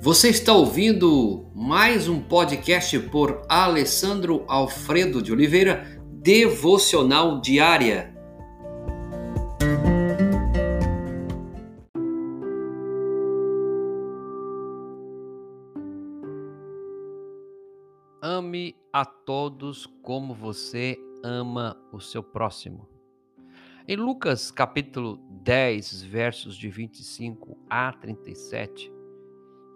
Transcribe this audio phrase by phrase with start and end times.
[0.00, 8.16] Você está ouvindo mais um podcast por Alessandro Alfredo de Oliveira, Devocional Diária.
[18.22, 22.88] Ame a todos como você ama o seu próximo.
[23.86, 28.97] Em Lucas capítulo 10, versos de 25 a 37,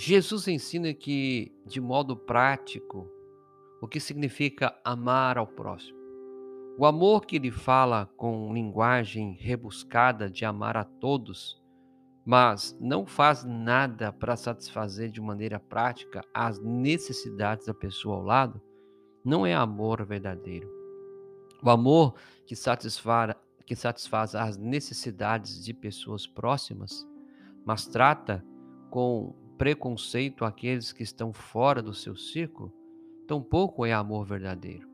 [0.00, 3.10] Jesus ensina que, de modo prático,
[3.82, 5.98] o que significa amar ao próximo.
[6.78, 11.60] O amor que ele fala com linguagem rebuscada de amar a todos,
[12.24, 18.62] mas não faz nada para satisfazer de maneira prática as necessidades da pessoa ao lado,
[19.24, 20.70] não é amor verdadeiro.
[21.60, 22.14] O amor
[22.46, 23.34] que satisfaz,
[23.66, 27.04] que satisfaz as necessidades de pessoas próximas,
[27.66, 28.46] mas trata
[28.90, 32.72] com preconceito aqueles que estão fora do seu círculo,
[33.26, 34.88] tampouco é amor verdadeiro.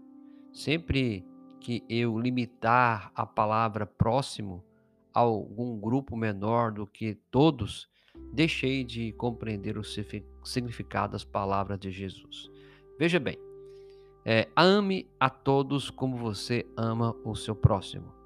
[0.53, 1.25] Sempre
[1.61, 4.65] que eu limitar a palavra próximo
[5.13, 7.89] a algum grupo menor do que todos,
[8.33, 9.85] deixei de compreender o
[10.45, 12.51] significado das palavras de Jesus.
[12.99, 13.39] Veja bem,
[14.25, 18.25] é, ame a todos como você ama o seu próximo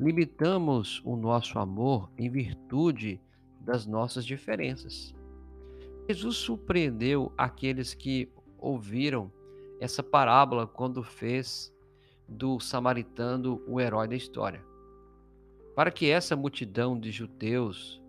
[0.00, 3.20] limitamos o nosso amor em virtude
[3.60, 5.14] das nossas diferenças.
[6.08, 9.32] Jesus surpreendeu aqueles que ouviram
[9.80, 11.72] essa parábola quando fez
[12.28, 14.64] do samaritano o herói da história.
[15.74, 18.00] Para que essa multidão de judeus,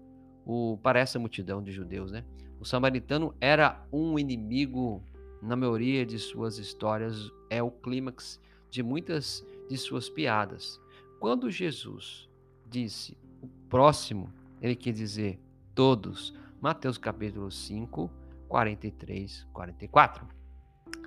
[0.45, 2.25] o, para essa multidão de judeus, né,
[2.59, 5.03] o samaritano era um inimigo
[5.42, 8.39] na maioria de suas histórias, é o clímax
[8.70, 10.80] de muitas de suas piadas.
[11.20, 12.30] Quando Jesus
[12.70, 15.39] disse o próximo, ele quer dizer
[15.73, 16.33] todos.
[16.62, 18.08] Mateus capítulo 5,
[18.48, 20.28] 43, 44.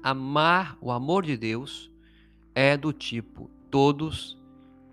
[0.03, 1.93] Amar, o amor de Deus
[2.57, 4.37] é do tipo todos,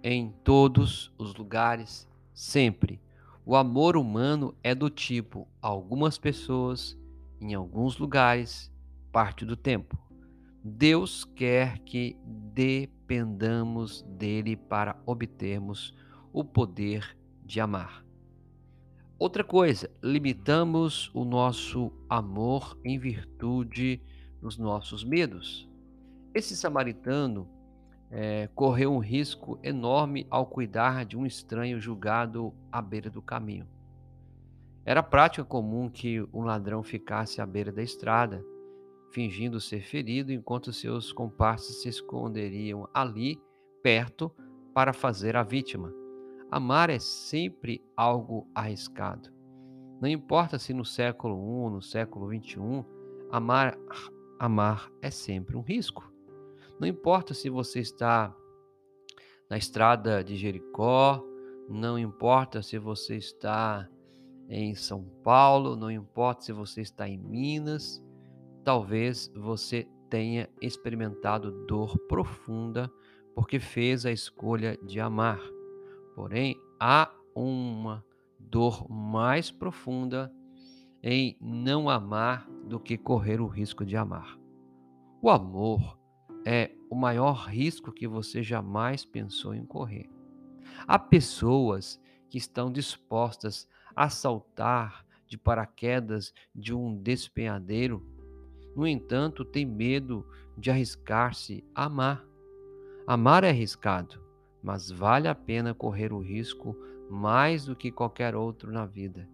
[0.04, 3.02] em todos os lugares, sempre.
[3.44, 6.96] O amor humano é do tipo algumas pessoas,
[7.42, 8.72] em alguns lugares,
[9.12, 9.98] parte do tempo.
[10.64, 12.16] Deus quer que
[12.54, 15.92] dependamos dele para obtermos
[16.32, 18.11] o poder de amar.
[19.22, 24.02] Outra coisa, limitamos o nosso amor em virtude
[24.42, 25.70] dos nossos medos.
[26.34, 27.48] Esse samaritano
[28.09, 33.68] é, correu um risco enorme ao cuidar de um estranho julgado à beira do caminho.
[34.84, 38.44] Era prática comum que um ladrão ficasse à beira da estrada
[39.12, 43.40] fingindo ser ferido, enquanto seus comparsas se esconderiam ali,
[43.84, 44.32] perto,
[44.74, 46.01] para fazer a vítima.
[46.52, 49.30] Amar é sempre algo arriscado.
[50.02, 52.86] Não importa se no século I, no século XXI,
[53.32, 53.78] amar,
[54.38, 56.12] amar é sempre um risco.
[56.80, 58.36] Não importa se você está
[59.50, 61.24] na estrada de Jericó,
[61.70, 63.88] não importa se você está
[64.50, 68.04] em São Paulo, não importa se você está em Minas,
[68.64, 72.92] Talvez você tenha experimentado dor profunda
[73.34, 75.40] porque fez a escolha de amar.
[76.16, 78.06] Porém, há uma
[78.40, 80.32] dor mais profunda
[81.04, 84.38] em não amar do que correr o risco de amar.
[85.22, 85.98] O amor
[86.46, 90.10] é o maior risco que você jamais pensou em correr.
[90.88, 98.06] Há pessoas que estão dispostas a saltar de paraquedas de um despenhadeiro
[98.76, 100.26] no entanto, tem medo
[100.58, 102.26] de arriscar-se a amar.
[103.06, 104.21] Amar é arriscado,
[104.62, 106.76] mas vale a pena correr o risco
[107.10, 109.28] mais do que qualquer outro na vida.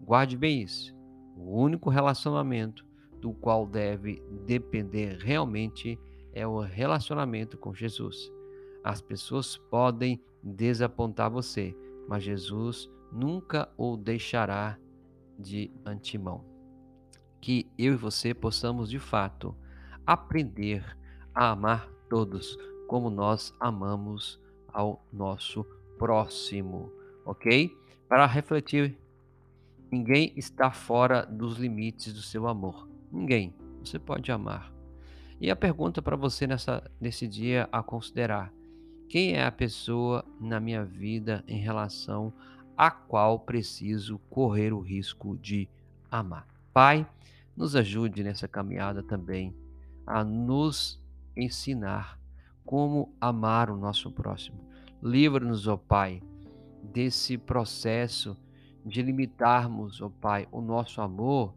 [0.00, 0.94] Guarde bem isso.
[1.36, 2.86] O único relacionamento
[3.20, 5.98] do qual deve depender realmente
[6.32, 8.32] é o relacionamento com Jesus.
[8.82, 11.76] As pessoas podem desapontar você,
[12.08, 14.78] mas Jesus nunca o deixará
[15.38, 16.58] de antemão
[17.40, 19.54] que eu e você possamos de fato
[20.06, 20.96] aprender
[21.34, 22.56] a amar todos
[22.86, 24.40] como nós amamos
[24.78, 25.64] ao nosso
[25.98, 26.92] próximo,
[27.26, 27.76] ok?
[28.08, 28.96] Para refletir,
[29.90, 32.88] ninguém está fora dos limites do seu amor.
[33.10, 33.52] Ninguém.
[33.80, 34.72] Você pode amar.
[35.40, 38.52] E a pergunta para você nessa, nesse dia a considerar:
[39.08, 42.32] quem é a pessoa na minha vida em relação
[42.76, 45.68] a qual preciso correr o risco de
[46.08, 46.46] amar?
[46.72, 47.04] Pai,
[47.56, 49.52] nos ajude nessa caminhada também
[50.06, 51.02] a nos
[51.36, 52.17] ensinar
[52.68, 54.60] como amar o nosso próximo.
[55.02, 56.22] Livra-nos, ó Pai,
[56.82, 58.36] desse processo
[58.84, 61.54] de limitarmos, ó Pai, o nosso amor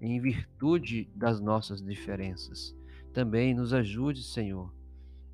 [0.00, 2.76] em virtude das nossas diferenças.
[3.12, 4.74] Também nos ajude, Senhor,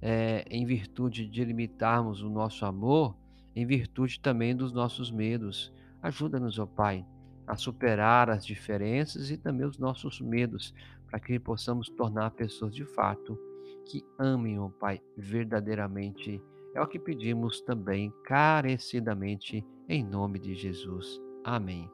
[0.03, 3.17] é, em virtude de limitarmos o nosso amor,
[3.56, 5.73] em virtude também dos nossos medos.
[6.03, 7.03] Ajuda-nos, ó Pai,
[7.47, 10.75] a superar as diferenças e também os nossos medos,
[11.06, 13.38] para que possamos tornar pessoas de fato
[13.84, 16.42] que amem, ó Pai, verdadeiramente.
[16.75, 21.20] É o que pedimos também carecidamente, em nome de Jesus.
[21.44, 21.88] Amém.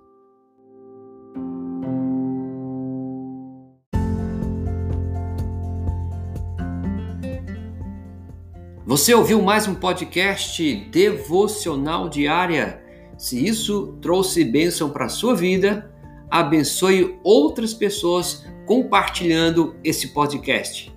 [8.87, 12.83] Você ouviu mais um podcast devocional diária?
[13.17, 15.95] Se isso trouxe bênção para a sua vida,
[16.31, 20.90] abençoe outras pessoas compartilhando esse podcast.